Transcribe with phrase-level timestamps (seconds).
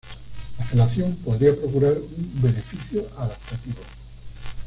[0.57, 3.81] La felación podría procurar un beneficio adaptativo.